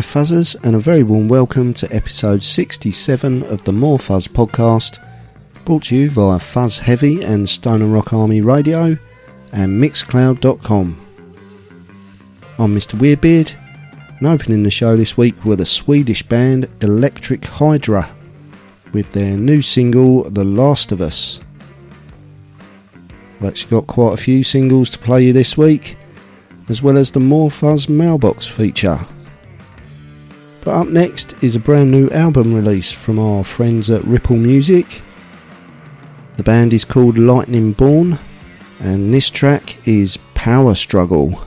[0.00, 4.98] Hi Fuzzers, and a very warm welcome to episode 67 of the More Fuzz podcast,
[5.66, 8.96] brought to you via Fuzz Heavy and Stone and Rock Army Radio
[9.52, 10.98] and Mixcloud.com.
[12.58, 12.98] I'm Mr.
[12.98, 13.54] Weirdbeard,
[14.18, 18.10] and opening the show this week were the Swedish band Electric Hydra
[18.94, 21.42] with their new single The Last of Us.
[23.34, 25.98] I've actually got quite a few singles to play you this week,
[26.70, 28.98] as well as the More Fuzz mailbox feature.
[30.62, 35.00] But up next is a brand new album release from our friends at Ripple Music.
[36.36, 38.18] The band is called Lightning Born,
[38.78, 41.46] and this track is Power Struggle.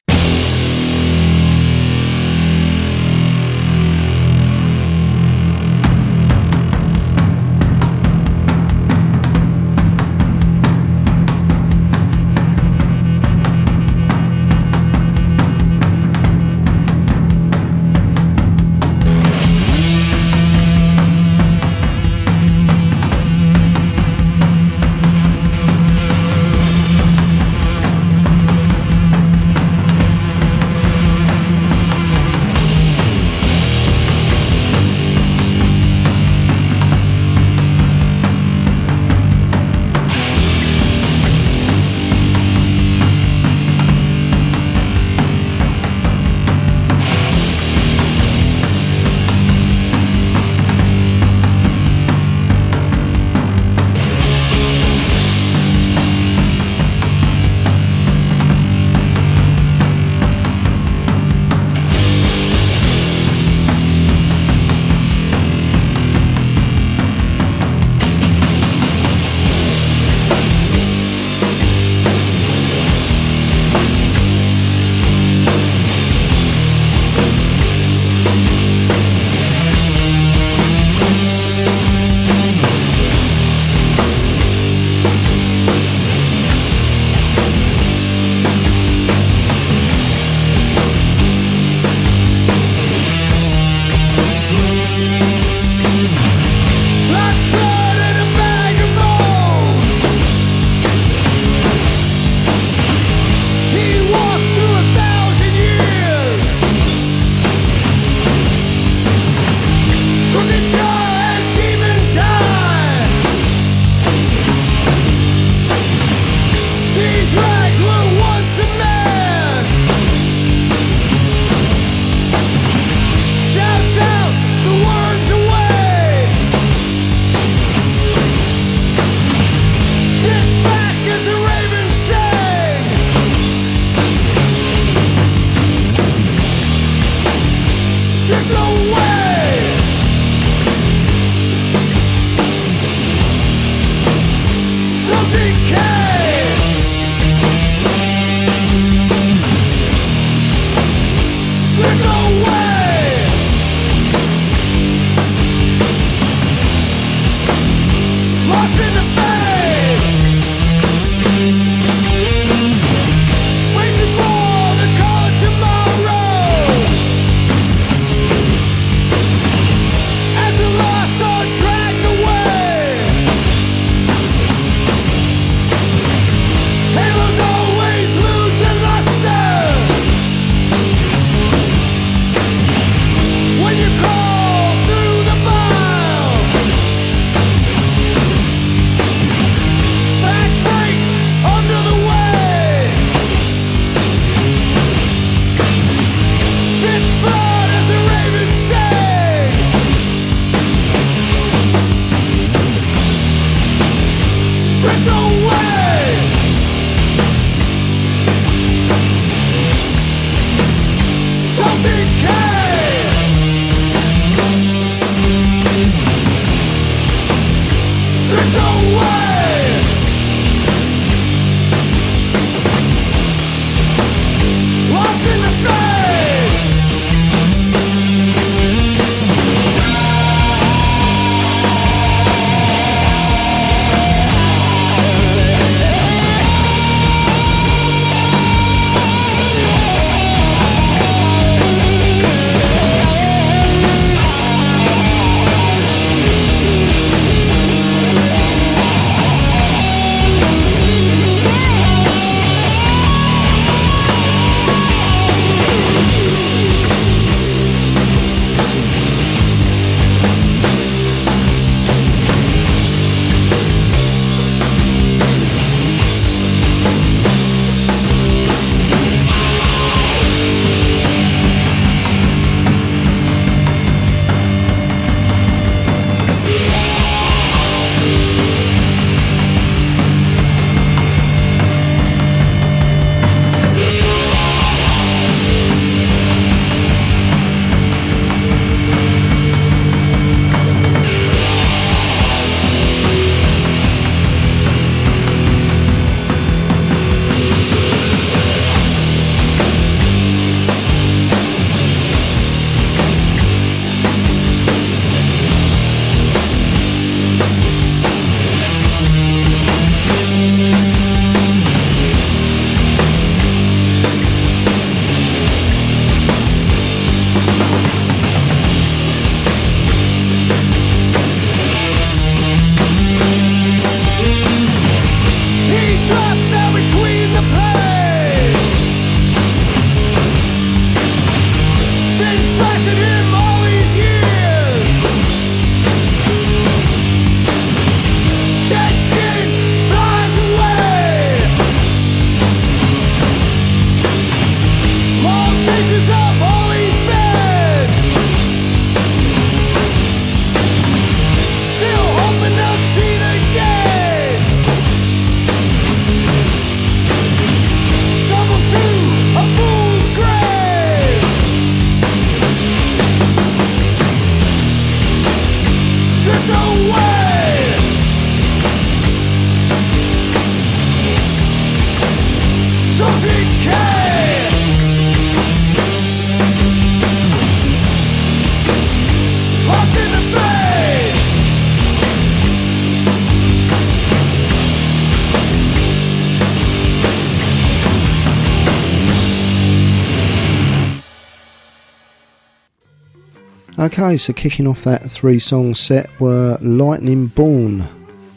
[393.93, 397.81] Okay, so kicking off that three song set were Lightning Born,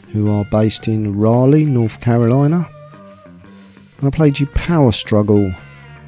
[0.09, 2.67] who are based in Raleigh, North Carolina.
[3.97, 5.53] And I played you Power Struggle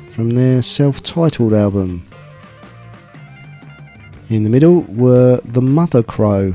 [0.10, 2.06] from their self titled album.
[4.30, 6.54] In the middle were The Mother Crow,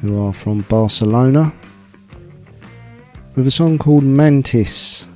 [0.00, 1.52] who are from Barcelona,
[3.34, 5.06] with a song called Mantis,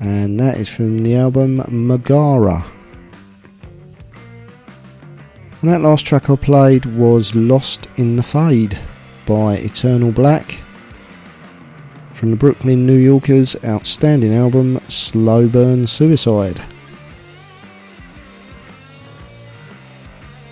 [0.00, 2.64] and that is from the album Megara.
[5.60, 8.78] And that last track I played was Lost in the Fade
[9.26, 10.58] by Eternal Black
[12.12, 16.62] from the Brooklyn New Yorkers' outstanding album Slow Burn Suicide.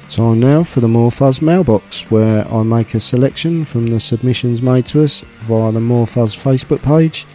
[0.08, 4.62] Time now for the More Fuzz mailbox, where I make a selection from the submissions
[4.62, 7.26] made to us via the More Fuzz Facebook page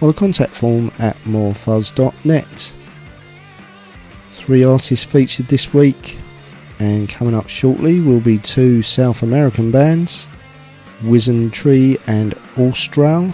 [0.00, 2.74] or the contact form at morefuzz.net.
[4.32, 6.16] Three artists featured this week,
[6.80, 10.28] and coming up shortly will be two South American bands,
[11.02, 13.32] Wizen Tree and Austral.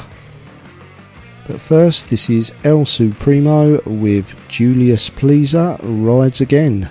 [1.46, 6.90] But first, this is El Supremo with Julius Pleaser Rides Again.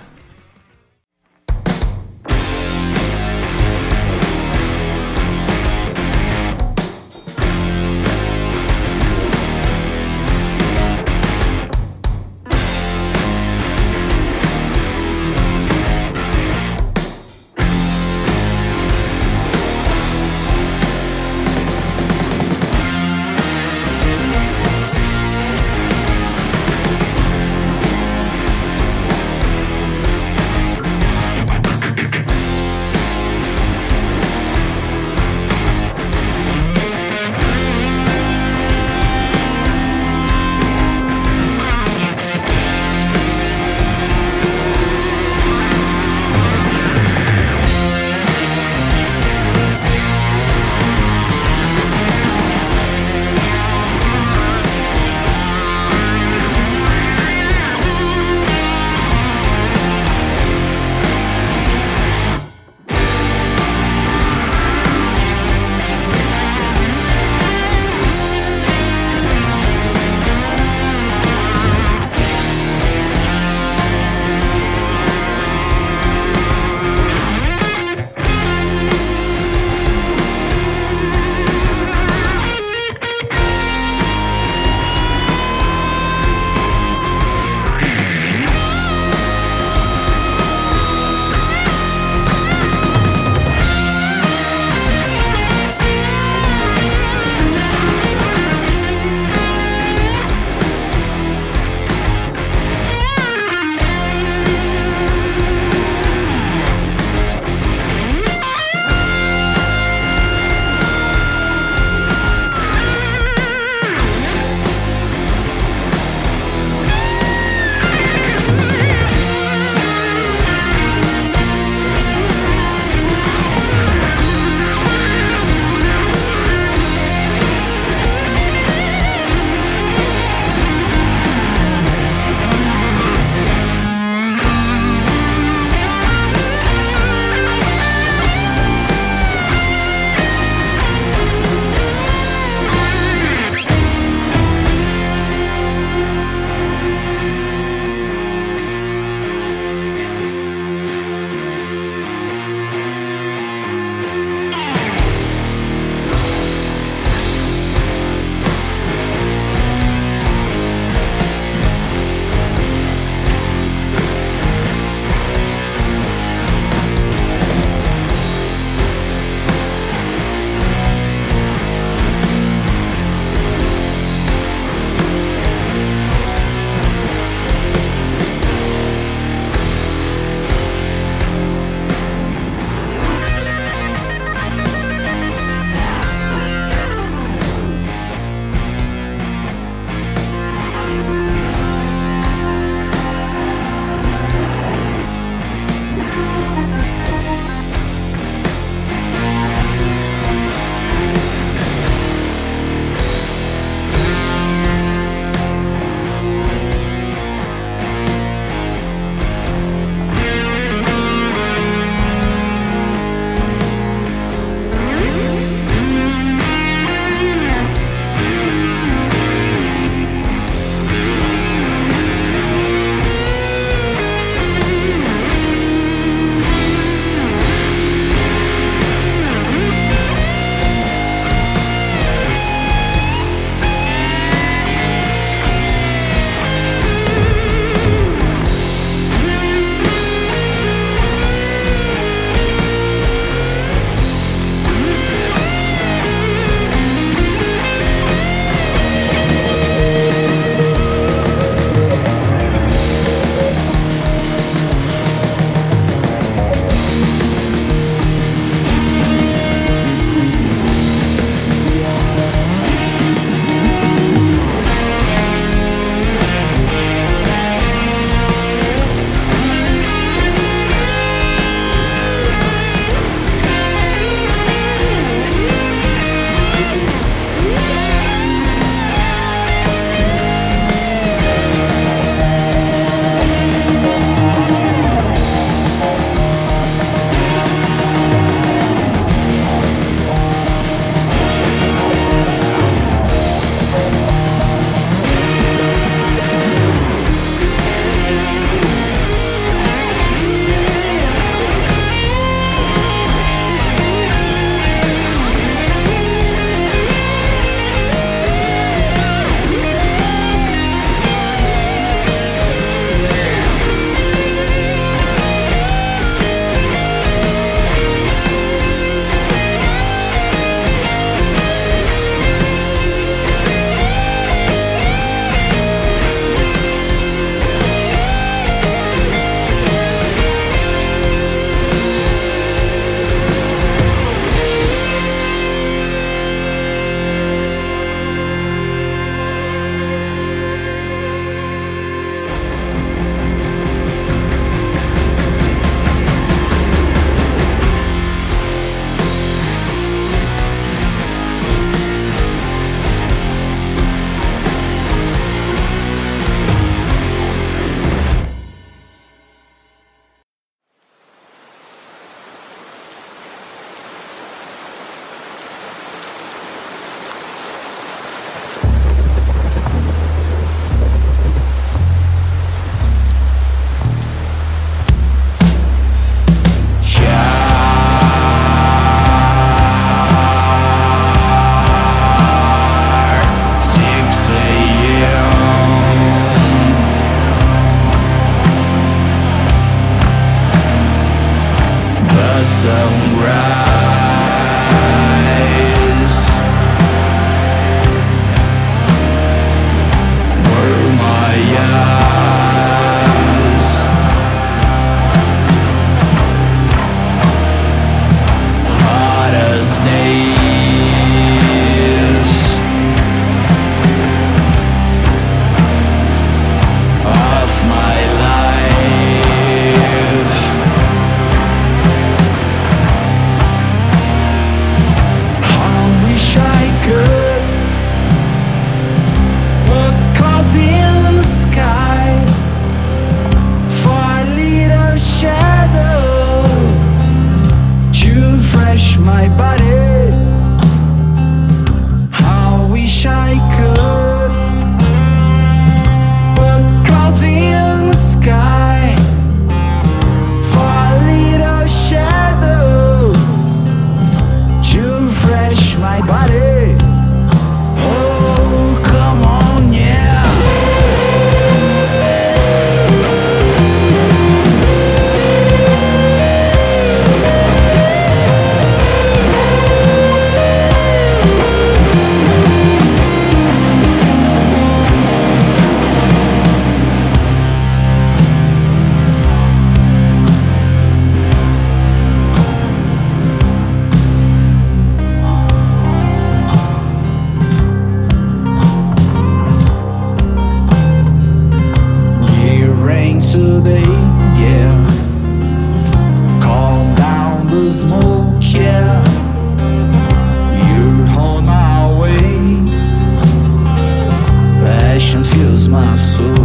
[505.78, 506.35] amassou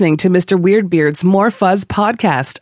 [0.00, 0.58] listening to Mr.
[0.58, 2.59] Weirdbeard's More Fuzz podcast.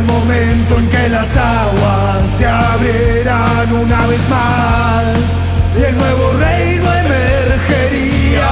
[0.00, 5.04] el momento en que las aguas se abrirán una vez más
[5.78, 8.50] y el nuevo reino emergería.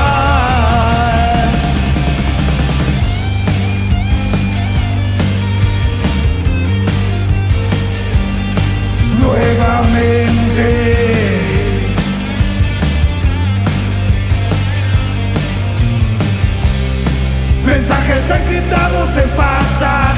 [9.21, 10.67] nuevamente.
[17.65, 20.18] Mensajes encriptados en pasaje.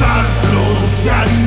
[0.00, 1.37] En que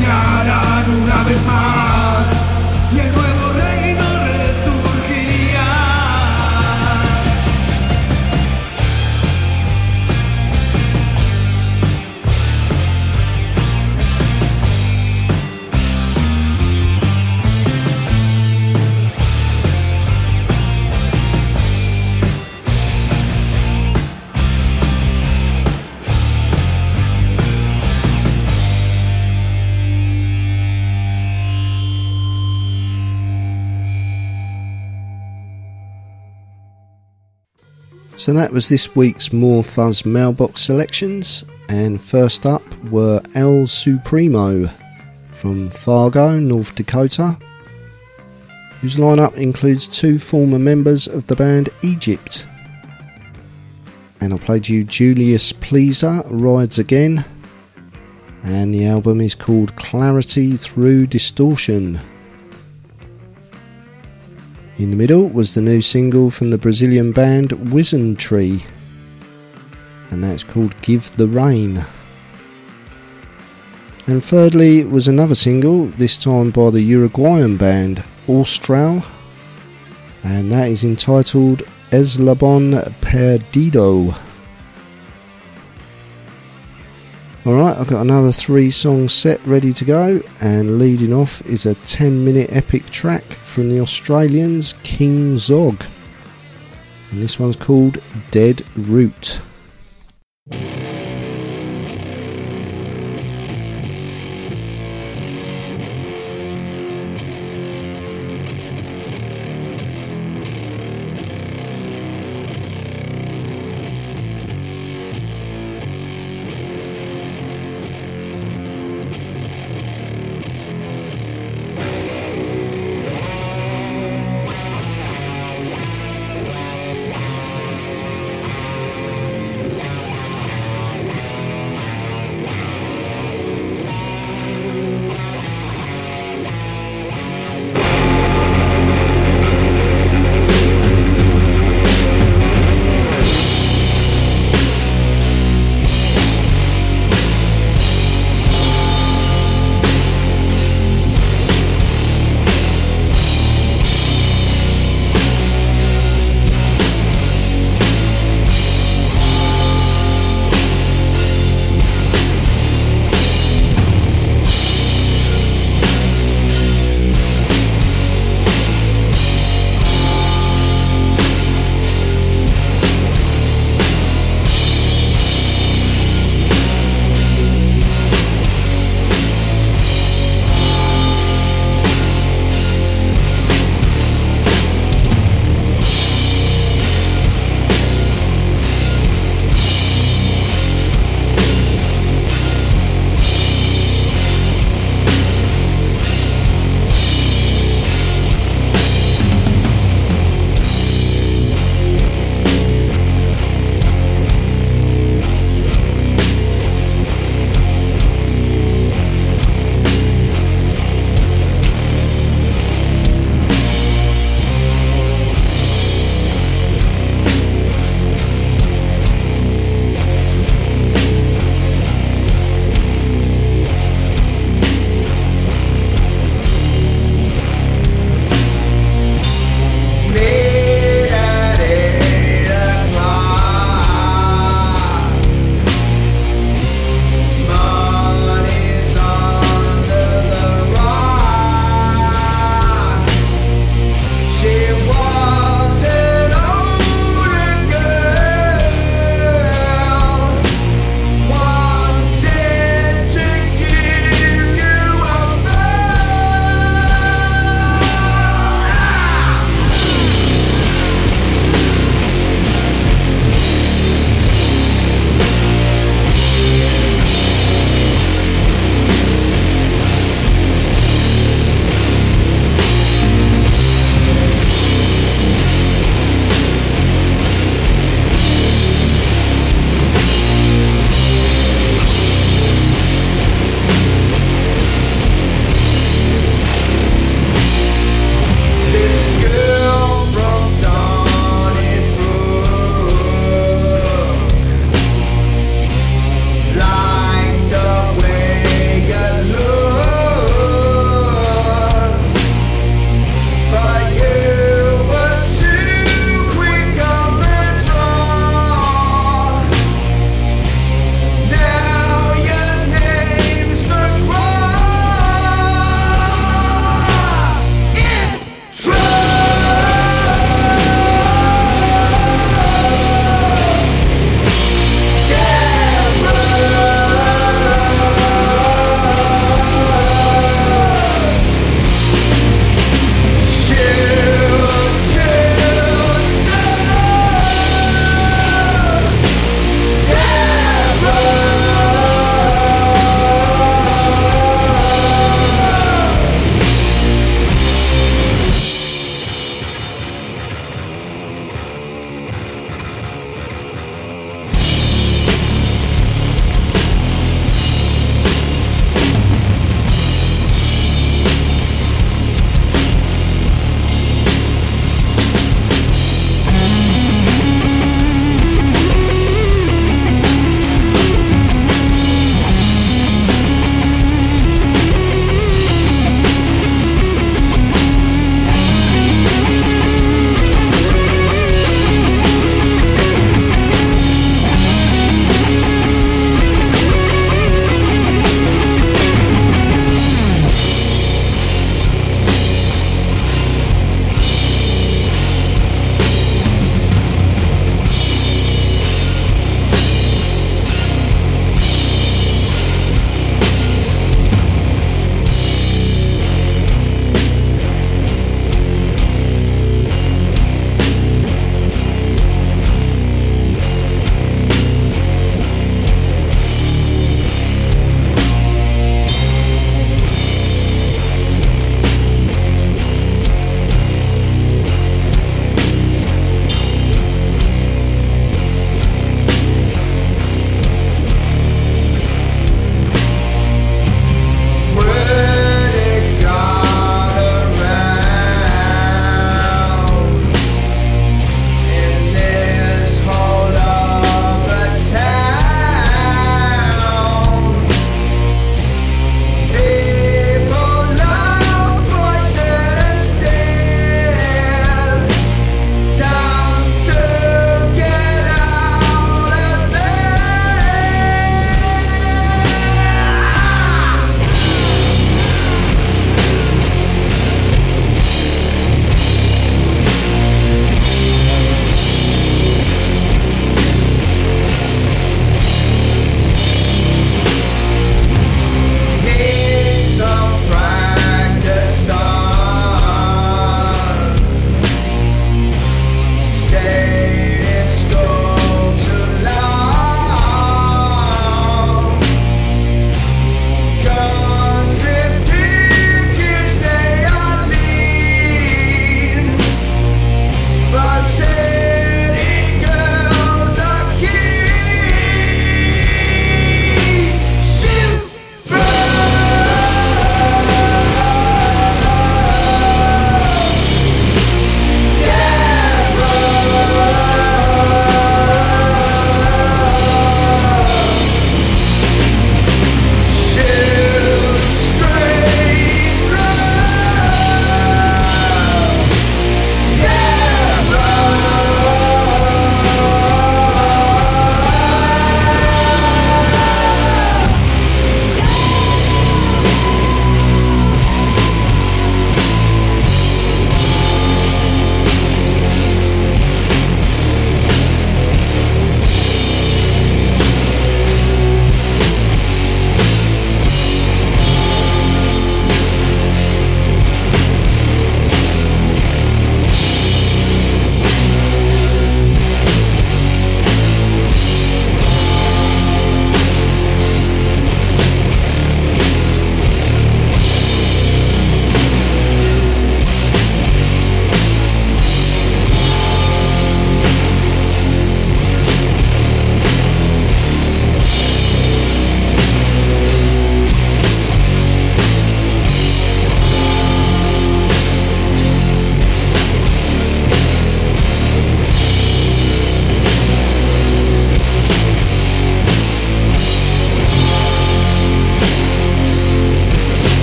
[38.21, 44.69] So that was this week's More Fuzz mailbox selections, and first up were El Supremo
[45.29, 47.35] from Fargo, North Dakota,
[48.79, 52.45] whose lineup includes two former members of the band Egypt.
[54.19, 57.25] And I played you Julius Pleaser Rides Again,
[58.43, 61.99] and the album is called Clarity Through Distortion.
[64.81, 67.51] In the middle was the new single from the Brazilian band
[68.15, 68.65] Tree,
[70.09, 71.85] and that's called Give the Rain.
[74.07, 79.03] And thirdly was another single, this time by the Uruguayan band Austral,
[80.23, 81.61] and that is entitled
[81.91, 84.15] Eslabon Perdido.
[87.43, 91.73] Alright, I've got another three song set ready to go, and leading off is a
[91.73, 95.83] 10 minute epic track from the Australians King Zog.
[97.09, 97.97] And this one's called
[98.29, 99.41] Dead Root.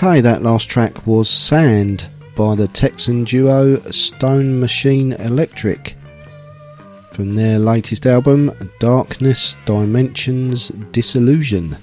[0.00, 5.96] Okay, that last track was Sand by the Texan duo Stone Machine Electric
[7.10, 11.76] from their latest album Darkness Dimensions Disillusion.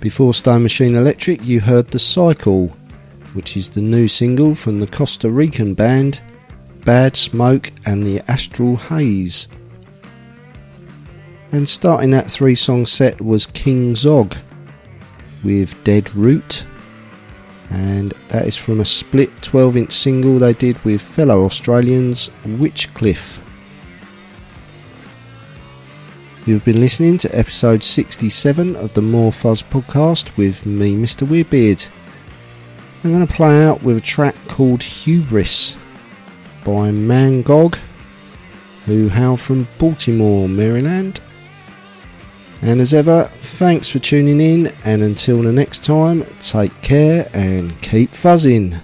[0.00, 2.68] Before Stone Machine Electric, you heard The Cycle,
[3.34, 6.22] which is the new single from the Costa Rican band
[6.86, 9.46] Bad Smoke and the Astral Haze.
[11.52, 14.34] And starting that three song set was King Zog
[15.44, 16.64] with Dead Root,
[17.70, 23.42] and that is from a split 12 inch single they did with fellow Australians Witchcliffe.
[26.46, 31.26] You've been listening to episode 67 of the More Fuzz podcast with me, Mr.
[31.26, 31.88] Weirdbeard.
[33.02, 35.76] I'm going to play out with a track called Hubris
[36.64, 37.78] by Mangog,
[38.84, 41.20] who hail from Baltimore, Maryland.
[42.66, 47.80] And as ever, thanks for tuning in, and until the next time, take care and
[47.80, 48.80] keep fuzzing.